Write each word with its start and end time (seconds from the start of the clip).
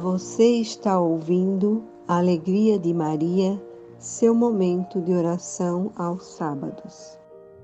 Você 0.00 0.60
está 0.60 1.00
ouvindo 1.00 1.82
a 2.06 2.18
Alegria 2.18 2.78
de 2.78 2.94
Maria, 2.94 3.60
seu 3.98 4.32
momento 4.32 5.00
de 5.00 5.12
oração 5.12 5.90
aos 5.96 6.36
sábados. 6.36 7.18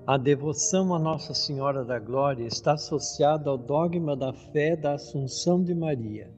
A 0.04 0.16
devoção 0.16 0.92
a 0.92 0.98
Nossa 0.98 1.32
Senhora 1.32 1.84
da 1.84 2.00
Glória 2.00 2.44
está 2.44 2.72
associada 2.72 3.48
ao 3.48 3.56
dogma 3.56 4.16
da 4.16 4.32
fé 4.32 4.74
da 4.74 4.94
Assunção 4.94 5.62
de 5.62 5.76
Maria. 5.76 6.28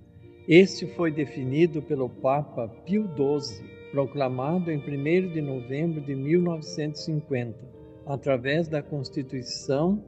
Este 0.46 0.86
foi 0.86 1.10
definido 1.10 1.80
pelo 1.80 2.10
Papa 2.10 2.68
Pio 2.84 3.08
XII, 3.16 3.64
proclamado 3.90 4.70
em 4.70 4.76
1 4.76 5.32
de 5.32 5.40
novembro 5.40 6.02
de 6.02 6.14
1950, 6.14 7.56
através 8.04 8.68
da 8.68 8.82
Constituição 8.82 10.04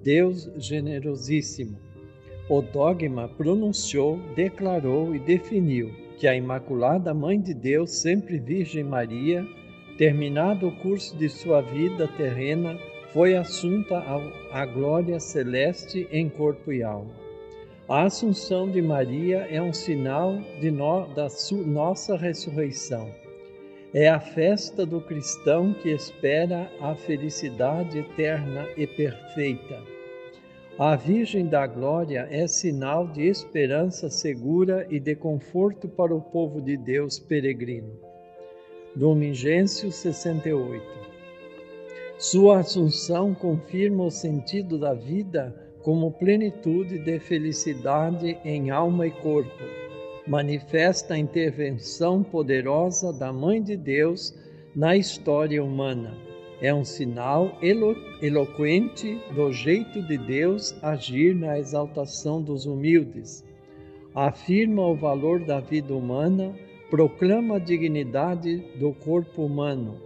Deus 0.00 0.48
Generosíssimo 0.58 1.87
o 2.48 2.62
dogma 2.62 3.28
pronunciou, 3.28 4.18
declarou 4.34 5.14
e 5.14 5.18
definiu 5.18 5.92
que 6.16 6.26
a 6.26 6.34
Imaculada 6.34 7.12
Mãe 7.12 7.38
de 7.40 7.52
Deus, 7.52 7.90
sempre 7.90 8.38
Virgem 8.38 8.82
Maria, 8.82 9.46
terminado 9.98 10.68
o 10.68 10.76
curso 10.76 11.16
de 11.16 11.28
sua 11.28 11.60
vida 11.60 12.08
terrena, 12.16 12.78
foi 13.12 13.36
assunta 13.36 14.02
à 14.50 14.66
glória 14.66 15.20
celeste 15.20 16.08
em 16.10 16.28
corpo 16.28 16.72
e 16.72 16.82
alma. 16.82 17.12
A 17.88 18.04
Assunção 18.04 18.70
de 18.70 18.82
Maria 18.82 19.46
é 19.50 19.60
um 19.62 19.72
sinal 19.72 20.38
de 20.60 20.70
no, 20.70 21.06
da 21.14 21.28
su, 21.28 21.56
nossa 21.66 22.16
ressurreição. 22.16 23.10
É 23.94 24.08
a 24.08 24.20
festa 24.20 24.84
do 24.84 25.00
cristão 25.00 25.72
que 25.72 25.90
espera 25.90 26.70
a 26.80 26.94
felicidade 26.94 27.98
eterna 27.98 28.66
e 28.76 28.86
perfeita 28.86 29.97
a 30.78 30.94
Virgem 30.94 31.44
da 31.44 31.66
Glória 31.66 32.28
é 32.30 32.46
sinal 32.46 33.08
de 33.08 33.26
esperança 33.26 34.08
segura 34.08 34.86
e 34.88 35.00
de 35.00 35.16
conforto 35.16 35.88
para 35.88 36.14
o 36.14 36.20
povo 36.20 36.60
de 36.60 36.76
Deus 36.76 37.18
peregrino. 37.18 37.98
Domingêncio 38.94 39.90
68 39.90 40.84
Sua 42.16 42.60
assunção 42.60 43.34
confirma 43.34 44.04
o 44.04 44.10
sentido 44.10 44.78
da 44.78 44.94
vida 44.94 45.52
como 45.82 46.12
plenitude 46.12 47.00
de 47.00 47.18
felicidade 47.18 48.38
em 48.44 48.70
alma 48.70 49.08
e 49.08 49.10
corpo. 49.10 49.64
Manifesta 50.28 51.14
a 51.14 51.18
intervenção 51.18 52.22
poderosa 52.22 53.12
da 53.12 53.32
Mãe 53.32 53.60
de 53.60 53.76
Deus 53.76 54.32
na 54.76 54.96
história 54.96 55.60
humana 55.64 56.27
é 56.60 56.74
um 56.74 56.84
sinal 56.84 57.56
elo 57.62 57.96
eloquente 58.20 59.20
do 59.34 59.52
jeito 59.52 60.02
de 60.02 60.18
Deus 60.18 60.76
agir 60.82 61.34
na 61.34 61.58
exaltação 61.58 62.42
dos 62.42 62.66
humildes. 62.66 63.44
Afirma 64.14 64.84
o 64.86 64.96
valor 64.96 65.44
da 65.44 65.60
vida 65.60 65.94
humana, 65.94 66.52
proclama 66.90 67.56
a 67.56 67.60
dignidade 67.60 68.56
do 68.78 68.92
corpo 68.92 69.44
humano 69.44 70.00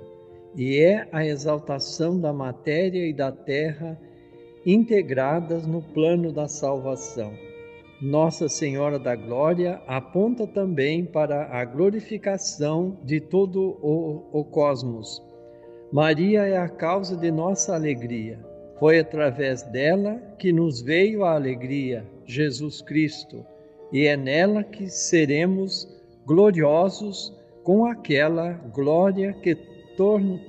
e 0.55 0.77
é 0.79 1.09
a 1.11 1.25
exaltação 1.25 2.21
da 2.21 2.33
matéria 2.33 3.07
e 3.07 3.15
da 3.15 3.33
terra 3.33 3.99
integradas 4.67 5.67
no 5.67 5.81
plano 5.81 6.31
da 6.33 6.47
salvação. 6.49 7.33
Nossa 8.01 8.49
Senhora 8.49 8.99
da 8.99 9.17
Glória 9.17 9.81
aponta 9.87 10.47
também 10.47 11.05
para 11.05 11.47
a 11.47 11.65
glorificação 11.65 12.99
de 13.05 13.21
todo 13.21 13.79
o, 13.81 14.29
o 14.33 14.45
cosmos 14.45 15.23
Maria 15.93 16.47
é 16.47 16.57
a 16.57 16.71
causa 16.71 17.15
de 17.15 17.31
nossa 17.31 17.75
alegria. 17.75 18.41
Foi 18.79 18.99
através 18.99 19.63
dela 19.63 20.19
que 20.39 20.51
nos 20.51 20.81
veio 20.81 21.23
a 21.23 21.35
alegria, 21.35 22.03
Jesus 22.25 22.81
Cristo, 22.81 23.45
e 23.93 24.07
é 24.07 24.17
nela 24.17 24.65
que 24.65 24.89
seremos 24.89 25.87
gloriosos 26.25 27.37
com 27.63 27.85
aquela 27.85 28.53
glória 28.75 29.35
que 29.35 29.55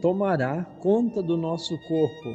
tomará 0.01 0.63
conta 0.79 1.21
do 1.21 1.35
nosso 1.35 1.77
corpo 1.89 2.33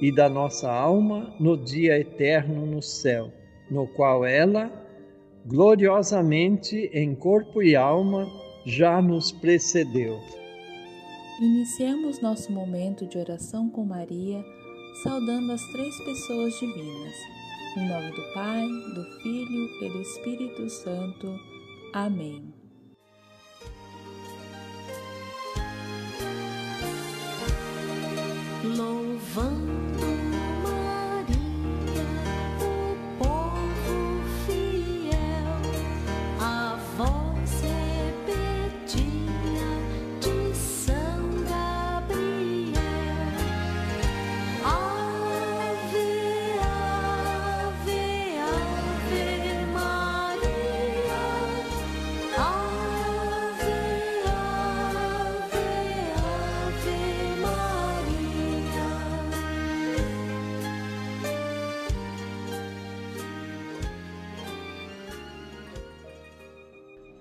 e 0.00 0.14
da 0.14 0.28
nossa 0.28 0.70
alma 0.70 1.34
no 1.40 1.56
dia 1.56 1.98
eterno 1.98 2.64
no 2.64 2.80
céu, 2.80 3.32
no 3.68 3.88
qual 3.88 4.24
ela, 4.24 4.70
gloriosamente 5.44 6.88
em 6.94 7.16
corpo 7.16 7.60
e 7.60 7.74
alma, 7.74 8.28
já 8.64 9.02
nos 9.02 9.32
precedeu. 9.32 10.20
Iniciemos 11.40 12.20
nosso 12.20 12.50
momento 12.50 13.06
de 13.06 13.16
oração 13.16 13.70
com 13.70 13.84
Maria, 13.84 14.44
saudando 15.04 15.52
as 15.52 15.62
três 15.68 15.96
pessoas 16.04 16.52
divinas. 16.58 17.14
Em 17.76 17.88
nome 17.88 18.10
do 18.10 18.34
Pai, 18.34 18.66
do 18.66 19.04
Filho 19.22 19.68
e 19.80 19.88
do 19.88 20.00
Espírito 20.00 20.68
Santo. 20.68 21.38
Amém. 21.92 22.52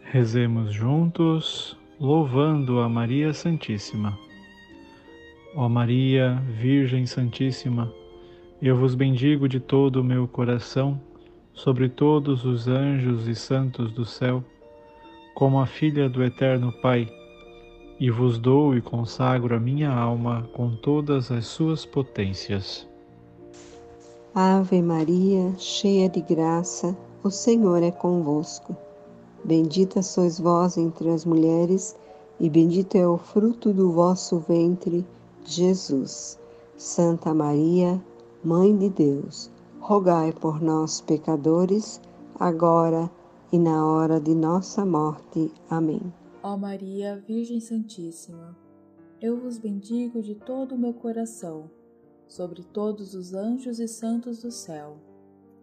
Rezemos 0.10 0.74
juntos, 0.74 1.78
louvando 2.00 2.80
a 2.80 2.88
Maria 2.88 3.34
Santíssima. 3.34 4.18
Ó 5.54 5.68
Maria, 5.68 6.42
Virgem 6.48 7.06
Santíssima, 7.06 7.92
eu 8.62 8.78
vos 8.78 8.96
bendigo 8.96 9.50
de 9.50 9.60
todo 9.60 9.98
o 9.98 10.04
meu 10.06 10.26
coração, 10.26 10.98
sobre 11.54 11.90
todos 11.90 12.46
os 12.46 12.70
anjos 12.70 13.28
e 13.28 13.36
santos 13.36 13.92
do 13.92 14.06
céu, 14.06 14.42
como 15.36 15.60
a 15.60 15.66
filha 15.66 16.08
do 16.08 16.24
Eterno 16.24 16.72
Pai, 16.82 17.06
e 18.00 18.10
vos 18.10 18.40
dou 18.40 18.78
e 18.78 18.82
consagro 18.82 19.54
a 19.54 19.60
minha 19.60 19.92
alma 19.92 20.50
com 20.54 20.74
todas 20.74 21.30
as 21.34 21.48
suas 21.48 21.86
potências. 21.86 22.88
Ave 24.34 24.82
Maria, 24.82 25.54
cheia 25.58 26.08
de 26.08 26.22
graça, 26.22 26.96
o 27.22 27.30
Senhor 27.30 27.84
é 27.84 27.92
convosco. 27.92 28.87
Bendita 29.44 30.02
sois 30.02 30.40
vós 30.40 30.78
entre 30.78 31.10
as 31.10 31.24
mulheres, 31.24 31.96
e 32.40 32.50
bendito 32.50 32.96
é 32.96 33.08
o 33.08 33.18
fruto 33.18 33.72
do 33.72 33.92
vosso 33.92 34.40
ventre, 34.40 35.06
Jesus. 35.46 36.40
Santa 36.76 37.34
Maria, 37.34 38.02
Mãe 38.44 38.76
de 38.78 38.90
Deus, 38.90 39.50
rogai 39.80 40.32
por 40.32 40.62
nós, 40.62 41.02
pecadores, 41.02 42.00
agora 42.40 43.10
e 43.52 43.58
na 43.58 43.86
hora 43.86 44.20
de 44.20 44.36
nossa 44.36 44.86
morte. 44.86 45.52
Amém. 45.70 46.02
Ó 46.44 46.56
Maria, 46.56 47.24
Virgem 47.28 47.60
Santíssima, 47.60 48.56
eu 49.22 49.40
vos 49.40 49.58
bendigo 49.58 50.22
de 50.22 50.36
todo 50.36 50.76
o 50.76 50.78
meu 50.78 50.94
coração, 50.94 51.70
sobre 52.28 52.64
todos 52.64 53.16
os 53.16 53.34
anjos 53.34 53.80
e 53.80 53.88
santos 53.88 54.42
do 54.42 54.52
céu, 54.52 54.98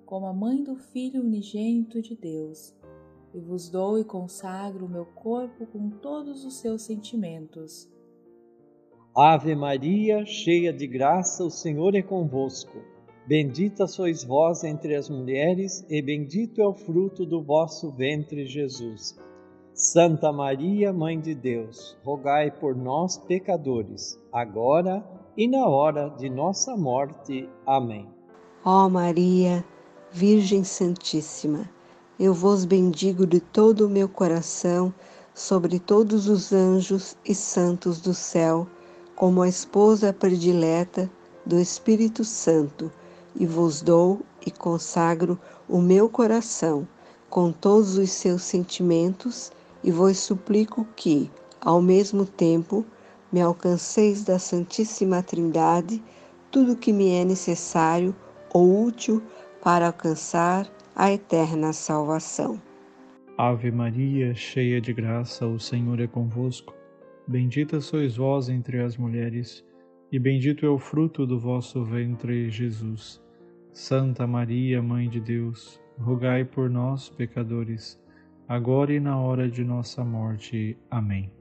como 0.05 0.27
a 0.27 0.33
mãe 0.33 0.62
do 0.65 0.75
Filho 0.75 1.23
unigênito 1.23 2.03
de 2.03 2.17
Deus 2.17 2.75
e 3.34 3.40
vos 3.40 3.69
dou 3.69 3.98
e 3.98 4.04
consagro 4.04 4.86
o 4.86 4.88
meu 4.88 5.04
corpo 5.04 5.66
com 5.66 5.90
todos 5.90 6.44
os 6.44 6.60
seus 6.60 6.82
sentimentos. 6.82 7.92
Ave 9.14 9.54
Maria, 9.54 10.25
cheia 10.25 10.72
de 10.72 10.86
graça, 10.86 11.44
o 11.44 11.50
Senhor 11.50 11.94
é 11.94 12.02
convosco. 12.02 12.78
Bendita 13.26 13.86
sois 13.86 14.22
vós 14.22 14.64
entre 14.64 14.94
as 14.94 15.08
mulheres, 15.08 15.84
e 15.88 16.00
bendito 16.00 16.60
é 16.60 16.66
o 16.66 16.75
fruto 16.75 17.25
do 17.25 17.42
vosso 17.42 17.90
ventre, 17.90 18.46
Jesus. 18.46 19.16
Santa 19.72 20.31
Maria, 20.31 20.92
Mãe 20.92 21.20
de 21.20 21.34
Deus, 21.34 21.96
rogai 22.04 22.50
por 22.50 22.76
nós, 22.76 23.16
pecadores, 23.16 24.20
agora 24.32 25.04
e 25.36 25.48
na 25.48 25.66
hora 25.66 26.10
de 26.10 26.31
nossa 26.31 26.76
morte. 26.76 27.48
Amém. 27.66 28.08
Ó 28.64 28.88
Maria, 28.88 29.64
Virgem 30.12 30.62
Santíssima, 30.62 31.69
eu 32.19 32.32
vos 32.32 32.64
bendigo 32.64 33.26
de 33.26 33.40
todo 33.40 33.87
o 33.87 33.90
meu 33.90 34.08
coração 34.08 34.94
sobre 35.34 35.81
todos 35.81 36.28
os 36.28 36.52
anjos 36.52 37.16
e 37.25 37.34
santos 37.34 38.00
do 38.00 38.14
céu, 38.14 38.69
como 39.16 39.43
a 39.43 39.49
esposa 39.49 40.12
predileta 40.12 41.11
do 41.44 41.58
Espírito 41.58 42.25
Santo, 42.25 42.90
e 43.34 43.44
vos 43.44 43.82
dou 43.82 44.20
e 44.46 44.50
consagro 44.50 45.38
o 45.69 45.81
meu 45.81 46.08
coração 46.08 46.87
com 47.28 47.50
todos 47.50 47.99
os 47.99 48.12
seus 48.12 48.43
sentimentos 48.43 49.50
e 49.82 49.90
vos 49.90 50.19
suplico 50.19 50.87
que, 50.94 51.28
ao 51.60 51.82
mesmo 51.82 52.25
tempo, 52.25 52.87
me 53.32 53.40
alcanceis 53.40 54.22
da 54.22 54.38
Santíssima 54.38 55.20
Trindade 55.20 56.00
tudo 56.49 56.72
o 56.72 56.76
que 56.76 56.93
me 56.93 57.10
é 57.10 57.25
necessário 57.25 58.14
ou 58.52 58.84
útil 58.84 59.20
para 59.60 59.88
alcançar 59.88 60.70
a 60.96 61.11
eterna 61.12 61.73
salvação. 61.73 62.61
Ave 63.37 63.73
Maria, 63.73 64.32
cheia 64.32 64.81
de 64.81 64.93
graça, 64.93 65.44
o 65.44 65.58
Senhor 65.58 66.00
é 66.00 66.06
convosco. 66.06 66.73
Bendita 67.26 67.81
sois 67.81 68.17
vós 68.17 68.49
entre 68.49 68.81
as 68.81 68.96
mulheres, 68.96 69.64
e 70.12 70.20
bendito 70.20 70.64
é 70.64 70.69
o 70.69 70.79
fruto 70.79 71.26
do 71.26 71.38
vosso 71.38 71.85
ventre, 71.85 72.49
Jesus. 72.49 73.20
Santa 73.73 74.25
Maria, 74.25 74.81
Mãe 74.81 75.08
de 75.08 75.20
Deus, 75.20 75.81
rogai 75.99 76.44
por 76.44 76.70
nós, 76.70 77.08
pecadores, 77.08 78.00
agora 78.46 78.93
e 78.93 79.00
na 79.00 79.20
hora 79.20 79.50
de 79.50 79.64
nossa 79.64 80.05
morte. 80.05 80.79
Amém. 80.88 81.32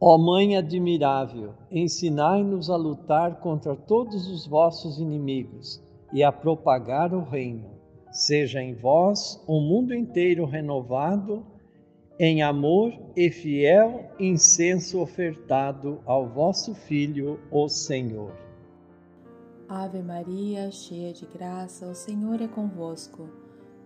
Ó 0.00 0.16
Mãe 0.16 0.56
admirável, 0.56 1.52
ensinai-nos 1.70 2.70
a 2.70 2.76
lutar 2.76 3.40
contra 3.40 3.76
todos 3.76 4.26
os 4.30 4.46
vossos 4.46 4.98
inimigos 4.98 5.82
e 6.14 6.22
a 6.22 6.32
propagar 6.32 7.12
o 7.12 7.22
reino 7.22 7.75
seja 8.16 8.62
em 8.62 8.74
vós 8.74 9.42
o 9.46 9.60
mundo 9.60 9.94
inteiro 9.94 10.46
renovado 10.46 11.44
em 12.18 12.42
amor 12.42 12.92
e 13.14 13.30
fiel 13.30 14.10
incenso 14.18 15.00
ofertado 15.00 16.00
ao 16.06 16.26
vosso 16.26 16.74
Filho, 16.74 17.38
o 17.50 17.68
Senhor. 17.68 18.32
Ave 19.68 20.00
Maria, 20.00 20.70
cheia 20.70 21.12
de 21.12 21.26
graça, 21.26 21.86
o 21.86 21.94
Senhor 21.94 22.40
é 22.40 22.48
convosco. 22.48 23.28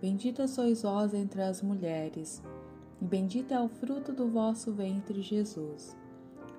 Bendita 0.01 0.47
sois 0.47 0.83
vós 0.83 1.13
entre 1.13 1.41
as 1.41 1.61
mulheres, 1.61 2.41
e 3.01 3.05
bendito 3.05 3.53
é 3.53 3.59
o 3.59 3.67
fruto 3.67 4.13
do 4.13 4.29
vosso 4.29 4.71
ventre, 4.71 5.21
Jesus. 5.21 5.97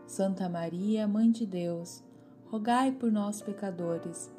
Santa 0.07 0.49
Maria, 0.51 1.09
Mãe 1.09 1.31
de 1.31 1.47
Deus, 1.47 2.05
rogai 2.51 2.93
por 2.93 3.11
nós, 3.11 3.41
pecadores, 3.41 4.31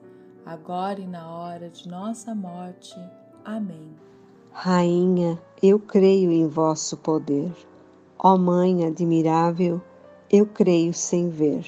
agora 0.46 1.00
e 1.00 1.08
na 1.08 1.32
hora 1.32 1.68
de 1.68 1.90
nossa 1.90 2.36
morte. 2.36 2.96
Amém. 3.46 3.94
Rainha, 4.52 5.38
eu 5.62 5.78
creio 5.78 6.32
em 6.32 6.48
vosso 6.48 6.96
poder. 6.96 7.52
Ó 8.18 8.38
Mãe 8.38 8.86
admirável, 8.86 9.82
eu 10.32 10.46
creio 10.46 10.94
sem 10.94 11.30
ver. 11.30 11.66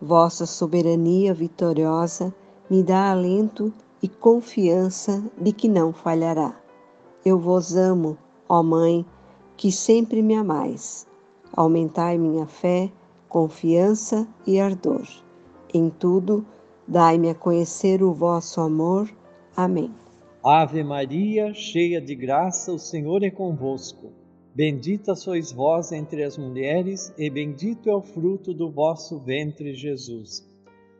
Vossa 0.00 0.46
soberania 0.46 1.32
vitoriosa 1.32 2.34
me 2.68 2.82
dá 2.82 3.12
alento 3.12 3.72
e 4.02 4.08
confiança 4.08 5.22
de 5.38 5.52
que 5.52 5.68
não 5.68 5.92
falhará. 5.92 6.54
Eu 7.24 7.38
vos 7.38 7.76
amo, 7.76 8.18
ó 8.48 8.62
Mãe, 8.62 9.06
que 9.56 9.70
sempre 9.70 10.22
me 10.22 10.34
amais. 10.34 11.06
Aumentai 11.52 12.18
minha 12.18 12.46
fé, 12.46 12.90
confiança 13.28 14.26
e 14.44 14.58
ardor. 14.58 15.06
Em 15.72 15.88
tudo, 15.88 16.44
dai-me 16.86 17.30
a 17.30 17.34
conhecer 17.34 18.02
o 18.02 18.12
vosso 18.12 18.60
amor. 18.60 19.08
Amém. 19.56 19.94
Ave 20.48 20.84
Maria, 20.84 21.52
cheia 21.52 22.00
de 22.00 22.14
graça, 22.14 22.72
o 22.72 22.78
Senhor 22.78 23.24
é 23.24 23.30
convosco. 23.32 24.12
Bendita 24.54 25.16
sois 25.16 25.50
vós 25.50 25.90
entre 25.90 26.22
as 26.22 26.38
mulheres, 26.38 27.12
e 27.18 27.28
bendito 27.28 27.90
é 27.90 27.92
o 27.92 28.00
fruto 28.00 28.54
do 28.54 28.70
vosso 28.70 29.18
ventre, 29.18 29.74
Jesus. 29.74 30.48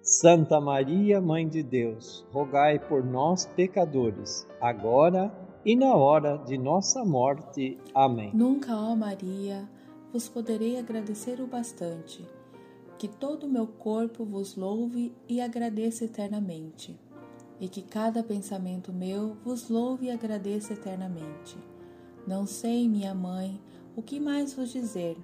Santa 0.03 0.61
Maria, 0.61 1.21
Mãe 1.21 1.49
de 1.49 1.63
Deus, 1.63 2.27
rogai 2.33 2.81
por 2.89 3.05
nós, 3.05 3.47
pecadores, 3.47 4.45
agora 4.61 5.33
e 5.65 5.77
na 5.77 5.95
hora 5.95 6.39
de 6.39 6.59
nossa 6.59 7.05
morte. 7.05 7.79
Amém. 7.95 8.33
Nunca, 8.35 8.75
ó 8.75 8.97
Maria, 8.97 9.71
vos 10.13 10.29
poderei 10.29 10.77
agradecer 10.77 11.41
o 11.41 11.47
bastante. 11.47 12.27
Que 12.99 13.07
todo 13.07 13.47
o 13.47 13.49
meu 13.49 13.69
corpo 13.69 14.25
vos 14.25 14.57
louve 14.57 15.15
e 15.29 15.41
agradeça 15.41 16.05
eternamente 16.05 17.06
e 17.61 17.69
que 17.69 17.83
cada 17.83 18.23
pensamento 18.23 18.93
meu 18.93 19.35
vos 19.45 19.69
louve 19.69 20.07
e 20.07 20.11
agradeça 20.11 20.73
eternamente. 20.73 21.57
Não 22.27 22.47
sei, 22.47 22.89
minha 22.89 23.15
mãe, 23.15 23.61
o 23.95 24.03
que 24.03 24.21
mais 24.21 24.53
vos 24.53 24.73
dizer, 24.73 25.17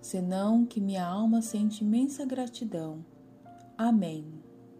senão 0.00 0.64
que 0.64 0.80
minha 0.80 1.04
alma 1.04 1.42
sente 1.42 1.84
imensa 1.84 2.24
gratidão. 2.24 3.04
Amém. 3.76 4.24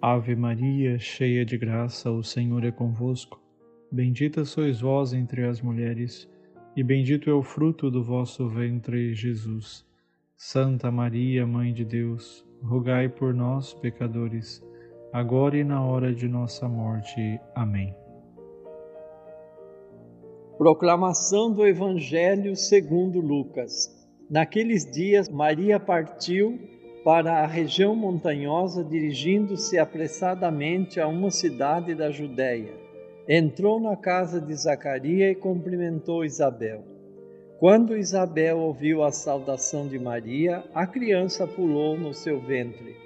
Ave 0.00 0.36
Maria, 0.36 0.98
cheia 0.98 1.44
de 1.44 1.58
graça, 1.58 2.10
o 2.10 2.22
Senhor 2.22 2.64
é 2.64 2.70
convosco. 2.70 3.42
Bendita 3.90 4.44
sois 4.44 4.80
vós 4.80 5.12
entre 5.12 5.44
as 5.44 5.60
mulheres, 5.60 6.28
e 6.76 6.82
bendito 6.82 7.28
é 7.28 7.32
o 7.32 7.42
fruto 7.42 7.90
do 7.90 8.02
vosso 8.02 8.48
ventre, 8.48 9.14
Jesus. 9.14 9.84
Santa 10.36 10.90
Maria, 10.90 11.46
Mãe 11.46 11.72
de 11.72 11.84
Deus, 11.84 12.46
rogai 12.62 13.08
por 13.08 13.32
nós, 13.32 13.72
pecadores, 13.74 14.62
agora 15.12 15.56
e 15.56 15.64
na 15.64 15.84
hora 15.84 16.14
de 16.14 16.28
nossa 16.28 16.68
morte. 16.68 17.40
Amém. 17.54 17.94
Proclamação 20.58 21.52
do 21.52 21.66
Evangelho 21.66 22.56
segundo 22.56 23.20
Lucas. 23.20 23.94
Naqueles 24.28 24.90
dias, 24.90 25.28
Maria 25.28 25.78
partiu 25.78 26.58
para 27.04 27.42
a 27.42 27.46
região 27.46 27.94
montanhosa, 27.94 28.82
dirigindo-se 28.82 29.78
apressadamente 29.78 30.98
a 30.98 31.06
uma 31.06 31.30
cidade 31.30 31.94
da 31.94 32.10
Judéia. 32.10 32.74
Entrou 33.28 33.80
na 33.80 33.96
casa 33.96 34.40
de 34.40 34.54
Zacarias 34.54 35.32
e 35.32 35.34
cumprimentou 35.34 36.24
Isabel. 36.24 36.84
Quando 37.58 37.96
Isabel 37.96 38.58
ouviu 38.58 39.02
a 39.02 39.12
saudação 39.12 39.86
de 39.86 39.98
Maria, 39.98 40.64
a 40.74 40.86
criança 40.86 41.46
pulou 41.46 41.96
no 41.96 42.12
seu 42.12 42.40
ventre 42.40 43.05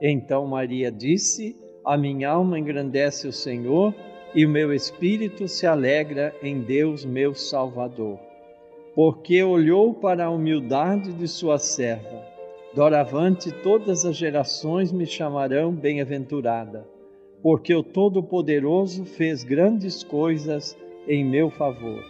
Então 0.00 0.46
Maria 0.46 0.90
disse: 0.90 1.54
A 1.84 1.96
minha 1.96 2.30
alma 2.30 2.58
engrandece 2.58 3.28
o 3.28 3.32
Senhor 3.32 3.94
e 4.34 4.46
o 4.46 4.48
meu 4.48 4.72
espírito 4.72 5.46
se 5.46 5.66
alegra 5.66 6.34
em 6.42 6.60
Deus, 6.60 7.04
meu 7.04 7.34
Salvador, 7.34 8.18
porque 8.94 9.42
olhou 9.42 9.92
para 9.92 10.26
a 10.26 10.30
humildade 10.30 11.12
de 11.12 11.28
sua 11.28 11.58
serva. 11.58 12.24
Doravante 12.74 13.50
todas 13.50 14.04
as 14.04 14.16
gerações 14.16 14.92
me 14.92 15.04
chamarão 15.04 15.72
bem-aventurada, 15.72 16.86
porque 17.42 17.74
o 17.74 17.82
Todo-Poderoso 17.82 19.04
fez 19.04 19.42
grandes 19.42 20.04
coisas 20.04 20.78
em 21.08 21.24
meu 21.24 21.50
favor. 21.50 22.04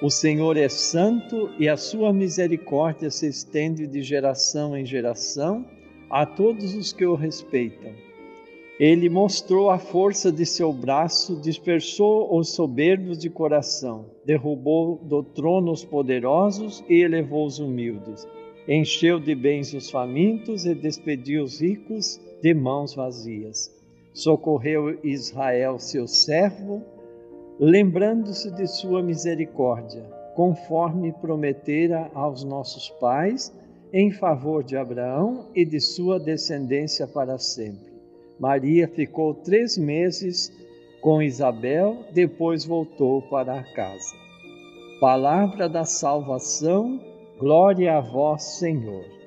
O 0.00 0.08
Senhor 0.08 0.56
é 0.56 0.68
santo 0.68 1.50
e 1.58 1.68
a 1.68 1.76
sua 1.76 2.12
misericórdia 2.12 3.10
se 3.10 3.28
estende 3.28 3.86
de 3.86 4.00
geração 4.00 4.76
em 4.76 4.86
geração 4.86 5.64
a 6.10 6.24
todos 6.24 6.74
os 6.74 6.92
que 6.92 7.04
o 7.04 7.14
respeitam. 7.14 7.92
Ele 8.78 9.08
mostrou 9.08 9.70
a 9.70 9.78
força 9.78 10.30
de 10.30 10.46
seu 10.46 10.72
braço, 10.72 11.40
dispersou 11.40 12.38
os 12.38 12.50
soberbos 12.50 13.18
de 13.18 13.28
coração, 13.28 14.06
derrubou 14.24 14.96
do 15.02 15.22
trono 15.22 15.72
os 15.72 15.84
poderosos 15.84 16.84
e 16.88 17.02
elevou 17.02 17.44
os 17.44 17.58
humildes. 17.58 18.26
Encheu 18.68 19.18
de 19.18 19.34
bens 19.34 19.74
os 19.74 19.90
famintos 19.90 20.64
e 20.64 20.74
despediu 20.74 21.42
os 21.42 21.60
ricos 21.60 22.20
de 22.40 22.54
mãos 22.54 22.94
vazias. 22.94 23.74
Socorreu 24.14 24.98
Israel, 25.02 25.78
seu 25.80 26.06
servo, 26.06 26.82
lembrando-se 27.58 28.50
de 28.52 28.66
sua 28.68 29.02
misericórdia, 29.02 30.04
conforme 30.36 31.12
prometera 31.12 32.10
aos 32.14 32.44
nossos 32.44 32.90
pais 33.00 33.52
em 33.92 34.10
favor 34.10 34.62
de 34.62 34.76
Abraão 34.76 35.48
e 35.54 35.64
de 35.64 35.80
sua 35.80 36.18
descendência 36.18 37.06
para 37.06 37.38
sempre. 37.38 37.92
Maria 38.38 38.86
ficou 38.86 39.34
três 39.34 39.76
meses 39.76 40.52
com 41.00 41.22
Isabel, 41.22 42.04
depois 42.12 42.64
voltou 42.64 43.22
para 43.22 43.58
a 43.58 43.74
casa. 43.74 44.16
Palavra 45.00 45.68
da 45.68 45.84
salvação, 45.84 47.00
glória 47.38 47.96
a 47.96 48.00
vós, 48.00 48.58
Senhor. 48.58 49.17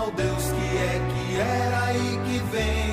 Ao 0.00 0.10
Deus 0.12 0.44
que 0.44 0.78
é, 0.78 1.00
que 1.10 1.36
era 1.36 1.92
e 1.92 2.16
que 2.24 2.38
vem, 2.50 2.89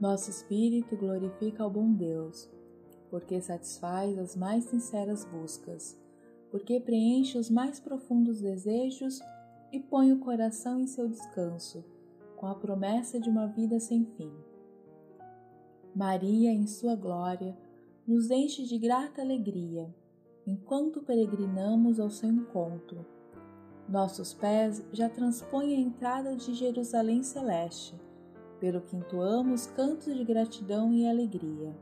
Nosso 0.00 0.30
espírito 0.30 0.96
glorifica 0.96 1.62
ao 1.62 1.68
bom 1.68 1.92
Deus, 1.92 2.50
porque 3.10 3.38
satisfaz 3.38 4.18
as 4.18 4.34
mais 4.34 4.64
sinceras 4.64 5.26
buscas, 5.26 5.94
porque 6.50 6.80
preenche 6.80 7.36
os 7.36 7.50
mais 7.50 7.78
profundos 7.78 8.40
desejos 8.40 9.20
e 9.70 9.78
põe 9.78 10.10
o 10.10 10.18
coração 10.18 10.80
em 10.80 10.86
seu 10.86 11.06
descanso, 11.06 11.84
com 12.34 12.46
a 12.46 12.54
promessa 12.54 13.20
de 13.20 13.28
uma 13.28 13.46
vida 13.46 13.78
sem 13.78 14.06
fim. 14.16 14.32
Maria, 15.94 16.50
em 16.50 16.66
sua 16.66 16.96
glória, 16.96 17.54
nos 18.06 18.30
enche 18.30 18.64
de 18.64 18.78
grata 18.78 19.20
alegria, 19.20 19.94
enquanto 20.46 21.02
peregrinamos 21.02 22.00
ao 22.00 22.08
seu 22.08 22.30
encontro. 22.30 23.04
Nossos 23.86 24.32
pés 24.32 24.82
já 24.92 25.10
transpõem 25.10 25.76
a 25.76 25.78
entrada 25.78 26.34
de 26.34 26.54
Jerusalém 26.54 27.22
celeste 27.22 27.94
pelo 28.60 28.82
que 28.82 28.94
entoamos 28.94 29.66
cantos 29.66 30.14
de 30.14 30.22
gratidão 30.22 30.92
e 30.92 31.08
alegria. 31.08 31.74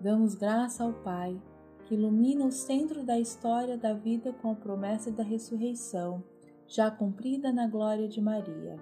Damos 0.00 0.34
graça 0.34 0.82
ao 0.82 0.92
Pai, 0.92 1.40
que 1.84 1.94
ilumina 1.94 2.44
o 2.44 2.50
centro 2.50 3.04
da 3.04 3.18
história 3.18 3.78
da 3.78 3.94
vida 3.94 4.32
com 4.42 4.50
a 4.50 4.54
promessa 4.54 5.12
da 5.12 5.22
ressurreição, 5.22 6.22
já 6.66 6.90
cumprida 6.90 7.52
na 7.52 7.68
glória 7.68 8.08
de 8.08 8.20
Maria. 8.20 8.76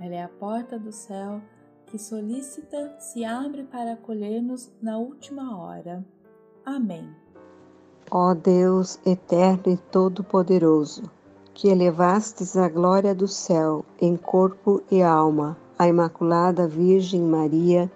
Ela 0.00 0.14
é 0.14 0.22
a 0.22 0.28
porta 0.28 0.78
do 0.78 0.90
céu 0.90 1.40
que 1.86 1.98
solícita 1.98 2.96
se 2.98 3.24
abre 3.24 3.64
para 3.64 3.92
acolher-nos 3.92 4.72
na 4.82 4.98
última 4.98 5.56
hora. 5.56 6.04
Amém. 6.64 7.08
Ó 8.10 8.34
Deus 8.34 8.98
eterno 9.06 9.72
e 9.72 9.76
todo-poderoso, 9.76 11.10
que 11.54 11.68
elevastes 11.68 12.56
a 12.56 12.68
glória 12.68 13.14
do 13.14 13.28
céu 13.28 13.84
em 14.00 14.16
corpo 14.16 14.82
e 14.90 15.02
alma 15.02 15.56
a 15.80 15.88
Imaculada 15.88 16.68
Virgem 16.68 17.22
Maria, 17.22 17.90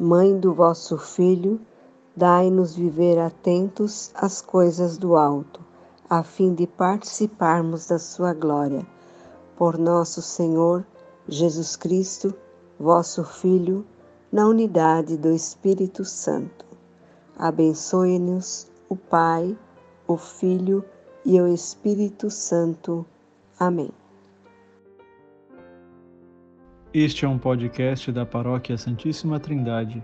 Mãe 0.00 0.40
do 0.40 0.54
vosso 0.54 0.96
Filho, 0.96 1.60
dai-nos 2.16 2.74
viver 2.74 3.18
atentos 3.18 4.10
às 4.14 4.40
coisas 4.40 4.96
do 4.96 5.16
alto, 5.16 5.60
a 6.08 6.22
fim 6.22 6.54
de 6.54 6.66
participarmos 6.66 7.88
da 7.88 7.98
sua 7.98 8.32
glória. 8.32 8.86
Por 9.54 9.76
nosso 9.76 10.22
Senhor 10.22 10.82
Jesus 11.28 11.76
Cristo, 11.76 12.32
vosso 12.80 13.22
Filho, 13.22 13.84
na 14.32 14.48
unidade 14.48 15.18
do 15.18 15.30
Espírito 15.30 16.06
Santo. 16.06 16.64
Abençoe-nos 17.36 18.66
o 18.88 18.96
Pai, 18.96 19.54
o 20.08 20.16
Filho 20.16 20.82
e 21.22 21.38
o 21.38 21.46
Espírito 21.46 22.30
Santo. 22.30 23.04
Amém. 23.60 23.90
Este 26.98 27.26
é 27.26 27.28
um 27.28 27.36
podcast 27.36 28.10
da 28.10 28.24
Paróquia 28.24 28.74
Santíssima 28.78 29.38
Trindade. 29.38 30.02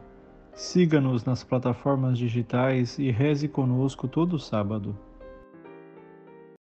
Siga-nos 0.53 1.25
nas 1.25 1.43
plataformas 1.43 2.19
digitais 2.19 2.99
e 2.99 3.11
reze 3.11 3.49
conosco 3.49 4.07
todo 4.07 4.39
sábado. 4.39 4.95